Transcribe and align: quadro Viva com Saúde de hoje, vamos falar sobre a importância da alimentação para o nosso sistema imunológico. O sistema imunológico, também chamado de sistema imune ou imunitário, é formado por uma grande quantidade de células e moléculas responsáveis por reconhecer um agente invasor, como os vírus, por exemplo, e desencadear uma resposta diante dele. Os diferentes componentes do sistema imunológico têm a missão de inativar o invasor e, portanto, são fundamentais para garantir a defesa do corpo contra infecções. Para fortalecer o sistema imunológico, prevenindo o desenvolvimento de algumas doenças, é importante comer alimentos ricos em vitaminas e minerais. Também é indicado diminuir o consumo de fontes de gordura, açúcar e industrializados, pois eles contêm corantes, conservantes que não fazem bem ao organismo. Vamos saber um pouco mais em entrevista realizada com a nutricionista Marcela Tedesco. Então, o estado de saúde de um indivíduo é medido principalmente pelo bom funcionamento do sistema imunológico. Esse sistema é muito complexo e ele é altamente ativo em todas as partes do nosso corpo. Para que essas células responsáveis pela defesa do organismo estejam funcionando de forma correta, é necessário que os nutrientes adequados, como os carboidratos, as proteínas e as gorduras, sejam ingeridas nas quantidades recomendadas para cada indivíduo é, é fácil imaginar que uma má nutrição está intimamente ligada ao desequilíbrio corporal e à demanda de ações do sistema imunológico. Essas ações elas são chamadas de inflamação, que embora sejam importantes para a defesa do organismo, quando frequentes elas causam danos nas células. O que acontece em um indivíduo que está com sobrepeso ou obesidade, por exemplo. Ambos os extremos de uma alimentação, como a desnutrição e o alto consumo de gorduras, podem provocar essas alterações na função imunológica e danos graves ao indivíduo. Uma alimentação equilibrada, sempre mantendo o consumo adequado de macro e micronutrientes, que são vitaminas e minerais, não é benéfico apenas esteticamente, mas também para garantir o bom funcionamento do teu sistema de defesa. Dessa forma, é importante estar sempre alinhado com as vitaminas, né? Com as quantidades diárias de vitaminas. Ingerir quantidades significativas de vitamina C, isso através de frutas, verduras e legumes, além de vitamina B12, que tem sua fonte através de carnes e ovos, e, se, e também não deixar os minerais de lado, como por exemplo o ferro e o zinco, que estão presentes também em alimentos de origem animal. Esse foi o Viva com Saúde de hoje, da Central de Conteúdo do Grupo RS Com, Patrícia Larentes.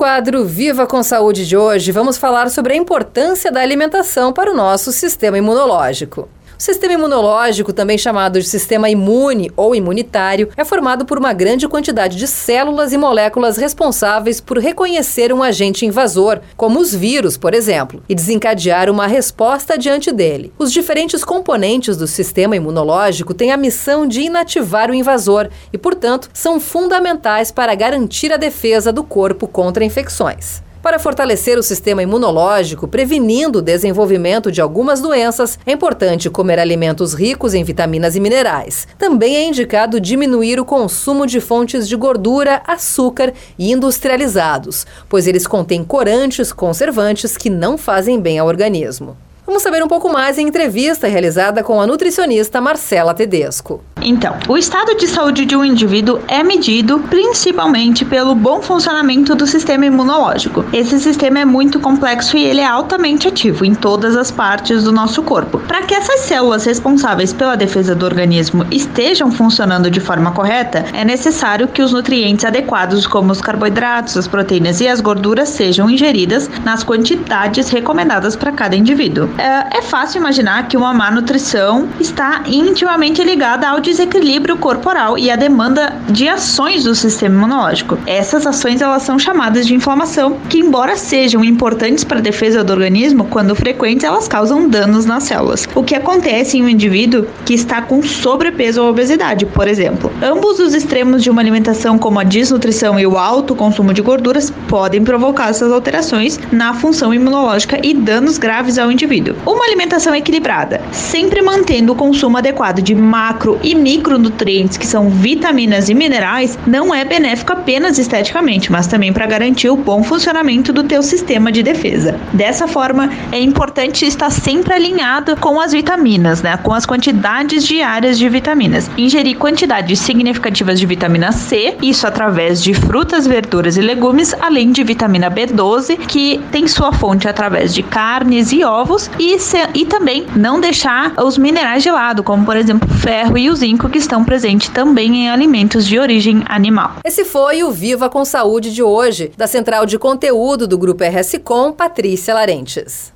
quadro 0.00 0.46
Viva 0.46 0.86
com 0.86 1.02
Saúde 1.02 1.46
de 1.46 1.58
hoje, 1.58 1.92
vamos 1.92 2.16
falar 2.16 2.48
sobre 2.48 2.72
a 2.72 2.76
importância 2.76 3.52
da 3.52 3.60
alimentação 3.60 4.32
para 4.32 4.50
o 4.50 4.56
nosso 4.56 4.92
sistema 4.92 5.36
imunológico. 5.36 6.26
O 6.60 6.62
sistema 6.62 6.92
imunológico, 6.92 7.72
também 7.72 7.96
chamado 7.96 8.38
de 8.38 8.46
sistema 8.46 8.90
imune 8.90 9.50
ou 9.56 9.74
imunitário, 9.74 10.50
é 10.54 10.62
formado 10.62 11.06
por 11.06 11.18
uma 11.18 11.32
grande 11.32 11.66
quantidade 11.66 12.18
de 12.18 12.26
células 12.26 12.92
e 12.92 12.98
moléculas 12.98 13.56
responsáveis 13.56 14.42
por 14.42 14.58
reconhecer 14.58 15.32
um 15.32 15.42
agente 15.42 15.86
invasor, 15.86 16.38
como 16.58 16.78
os 16.78 16.94
vírus, 16.94 17.38
por 17.38 17.54
exemplo, 17.54 18.02
e 18.06 18.14
desencadear 18.14 18.90
uma 18.90 19.06
resposta 19.06 19.78
diante 19.78 20.12
dele. 20.12 20.52
Os 20.58 20.70
diferentes 20.70 21.24
componentes 21.24 21.96
do 21.96 22.06
sistema 22.06 22.56
imunológico 22.56 23.32
têm 23.32 23.52
a 23.52 23.56
missão 23.56 24.06
de 24.06 24.20
inativar 24.20 24.90
o 24.90 24.94
invasor 24.94 25.48
e, 25.72 25.78
portanto, 25.78 26.28
são 26.34 26.60
fundamentais 26.60 27.50
para 27.50 27.74
garantir 27.74 28.34
a 28.34 28.36
defesa 28.36 28.92
do 28.92 29.02
corpo 29.02 29.48
contra 29.48 29.82
infecções. 29.82 30.62
Para 30.82 30.98
fortalecer 30.98 31.58
o 31.58 31.62
sistema 31.62 32.02
imunológico, 32.02 32.88
prevenindo 32.88 33.58
o 33.58 33.62
desenvolvimento 33.62 34.50
de 34.50 34.62
algumas 34.62 34.98
doenças, 35.00 35.58
é 35.66 35.72
importante 35.72 36.30
comer 36.30 36.58
alimentos 36.58 37.12
ricos 37.12 37.52
em 37.52 37.62
vitaminas 37.62 38.16
e 38.16 38.20
minerais. 38.20 38.88
Também 38.96 39.36
é 39.36 39.44
indicado 39.44 40.00
diminuir 40.00 40.58
o 40.58 40.64
consumo 40.64 41.26
de 41.26 41.38
fontes 41.38 41.86
de 41.86 41.94
gordura, 41.96 42.62
açúcar 42.66 43.34
e 43.58 43.70
industrializados, 43.70 44.86
pois 45.06 45.26
eles 45.26 45.46
contêm 45.46 45.84
corantes, 45.84 46.50
conservantes 46.50 47.36
que 47.36 47.50
não 47.50 47.76
fazem 47.76 48.18
bem 48.18 48.38
ao 48.38 48.48
organismo. 48.48 49.18
Vamos 49.50 49.64
saber 49.64 49.82
um 49.82 49.88
pouco 49.88 50.08
mais 50.08 50.38
em 50.38 50.46
entrevista 50.46 51.08
realizada 51.08 51.64
com 51.64 51.80
a 51.80 51.84
nutricionista 51.84 52.60
Marcela 52.60 53.12
Tedesco. 53.12 53.82
Então, 54.00 54.36
o 54.48 54.56
estado 54.56 54.96
de 54.96 55.08
saúde 55.08 55.44
de 55.44 55.56
um 55.56 55.64
indivíduo 55.64 56.20
é 56.28 56.40
medido 56.40 57.00
principalmente 57.10 58.04
pelo 58.04 58.32
bom 58.36 58.62
funcionamento 58.62 59.34
do 59.34 59.48
sistema 59.48 59.84
imunológico. 59.84 60.64
Esse 60.72 61.00
sistema 61.00 61.40
é 61.40 61.44
muito 61.44 61.80
complexo 61.80 62.36
e 62.36 62.44
ele 62.44 62.60
é 62.60 62.64
altamente 62.64 63.26
ativo 63.26 63.64
em 63.64 63.74
todas 63.74 64.16
as 64.16 64.30
partes 64.30 64.84
do 64.84 64.92
nosso 64.92 65.20
corpo. 65.24 65.58
Para 65.58 65.82
que 65.82 65.94
essas 65.96 66.20
células 66.20 66.64
responsáveis 66.64 67.32
pela 67.32 67.56
defesa 67.56 67.92
do 67.92 68.06
organismo 68.06 68.64
estejam 68.70 69.32
funcionando 69.32 69.90
de 69.90 69.98
forma 69.98 70.30
correta, 70.30 70.84
é 70.94 71.04
necessário 71.04 71.66
que 71.66 71.82
os 71.82 71.92
nutrientes 71.92 72.44
adequados, 72.44 73.04
como 73.04 73.32
os 73.32 73.40
carboidratos, 73.40 74.16
as 74.16 74.28
proteínas 74.28 74.80
e 74.80 74.86
as 74.86 75.00
gorduras, 75.00 75.48
sejam 75.48 75.90
ingeridas 75.90 76.48
nas 76.64 76.84
quantidades 76.84 77.68
recomendadas 77.68 78.36
para 78.36 78.52
cada 78.52 78.76
indivíduo 78.76 79.28
é, 79.40 79.78
é 79.78 79.82
fácil 79.82 80.18
imaginar 80.18 80.68
que 80.68 80.76
uma 80.76 80.92
má 80.92 81.10
nutrição 81.10 81.88
está 81.98 82.42
intimamente 82.46 83.24
ligada 83.24 83.66
ao 83.66 83.80
desequilíbrio 83.80 84.58
corporal 84.58 85.16
e 85.16 85.30
à 85.30 85.36
demanda 85.36 85.96
de 86.10 86.28
ações 86.28 86.84
do 86.84 86.94
sistema 86.94 87.36
imunológico. 87.36 87.98
Essas 88.06 88.46
ações 88.46 88.82
elas 88.82 89.02
são 89.02 89.18
chamadas 89.18 89.66
de 89.66 89.74
inflamação, 89.74 90.36
que 90.48 90.58
embora 90.58 90.94
sejam 90.94 91.42
importantes 91.42 92.04
para 92.04 92.18
a 92.18 92.22
defesa 92.22 92.62
do 92.62 92.72
organismo, 92.72 93.24
quando 93.24 93.54
frequentes 93.54 94.04
elas 94.04 94.28
causam 94.28 94.68
danos 94.68 95.06
nas 95.06 95.22
células. 95.22 95.66
O 95.74 95.82
que 95.82 95.94
acontece 95.94 96.58
em 96.58 96.62
um 96.62 96.68
indivíduo 96.68 97.26
que 97.46 97.54
está 97.54 97.80
com 97.80 98.02
sobrepeso 98.02 98.82
ou 98.82 98.90
obesidade, 98.90 99.46
por 99.46 99.66
exemplo. 99.66 100.12
Ambos 100.22 100.58
os 100.58 100.74
extremos 100.74 101.22
de 101.22 101.30
uma 101.30 101.40
alimentação, 101.40 101.98
como 101.98 102.20
a 102.20 102.24
desnutrição 102.24 103.00
e 103.00 103.06
o 103.06 103.16
alto 103.16 103.54
consumo 103.54 103.94
de 103.94 104.02
gorduras, 104.02 104.52
podem 104.68 105.02
provocar 105.02 105.48
essas 105.48 105.72
alterações 105.72 106.38
na 106.52 106.74
função 106.74 107.14
imunológica 107.14 107.80
e 107.82 107.94
danos 107.94 108.36
graves 108.36 108.78
ao 108.78 108.92
indivíduo. 108.92 109.29
Uma 109.46 109.64
alimentação 109.64 110.14
equilibrada, 110.14 110.80
sempre 110.92 111.42
mantendo 111.42 111.92
o 111.92 111.96
consumo 111.96 112.38
adequado 112.38 112.80
de 112.80 112.94
macro 112.94 113.58
e 113.62 113.74
micronutrientes, 113.74 114.76
que 114.76 114.86
são 114.86 115.10
vitaminas 115.10 115.88
e 115.88 115.94
minerais, 115.94 116.58
não 116.66 116.94
é 116.94 117.04
benéfico 117.04 117.52
apenas 117.52 117.98
esteticamente, 117.98 118.70
mas 118.70 118.86
também 118.86 119.12
para 119.12 119.26
garantir 119.26 119.68
o 119.68 119.76
bom 119.76 120.02
funcionamento 120.02 120.72
do 120.72 120.84
teu 120.84 121.02
sistema 121.02 121.50
de 121.50 121.62
defesa. 121.62 122.18
Dessa 122.32 122.66
forma, 122.68 123.10
é 123.32 123.40
importante 123.40 124.06
estar 124.06 124.30
sempre 124.30 124.74
alinhado 124.74 125.36
com 125.36 125.60
as 125.60 125.72
vitaminas, 125.72 126.42
né? 126.42 126.56
Com 126.58 126.72
as 126.72 126.86
quantidades 126.86 127.64
diárias 127.64 128.18
de 128.18 128.28
vitaminas. 128.28 128.90
Ingerir 128.96 129.36
quantidades 129.36 129.98
significativas 129.98 130.78
de 130.78 130.86
vitamina 130.86 131.32
C, 131.32 131.76
isso 131.82 132.06
através 132.06 132.62
de 132.62 132.74
frutas, 132.74 133.26
verduras 133.26 133.76
e 133.76 133.80
legumes, 133.80 134.34
além 134.40 134.70
de 134.72 134.82
vitamina 134.84 135.30
B12, 135.30 135.98
que 136.06 136.40
tem 136.50 136.66
sua 136.68 136.92
fonte 136.92 137.28
através 137.28 137.74
de 137.74 137.82
carnes 137.82 138.52
e 138.52 138.64
ovos, 138.64 139.09
e, 139.18 139.38
se, 139.38 139.56
e 139.74 139.86
também 139.86 140.26
não 140.36 140.60
deixar 140.60 141.12
os 141.22 141.38
minerais 141.38 141.82
de 141.82 141.90
lado, 141.90 142.22
como 142.22 142.44
por 142.44 142.56
exemplo 142.56 142.88
o 142.90 142.94
ferro 142.98 143.38
e 143.38 143.50
o 143.50 143.54
zinco, 143.56 143.88
que 143.88 143.98
estão 143.98 144.24
presentes 144.24 144.68
também 144.68 145.24
em 145.24 145.30
alimentos 145.30 145.86
de 145.86 145.98
origem 145.98 146.42
animal. 146.46 146.96
Esse 147.04 147.24
foi 147.24 147.62
o 147.62 147.70
Viva 147.70 148.08
com 148.08 148.24
Saúde 148.24 148.72
de 148.72 148.82
hoje, 148.82 149.32
da 149.36 149.46
Central 149.46 149.86
de 149.86 149.98
Conteúdo 149.98 150.66
do 150.66 150.78
Grupo 150.78 151.04
RS 151.04 151.40
Com, 151.44 151.72
Patrícia 151.72 152.34
Larentes. 152.34 153.08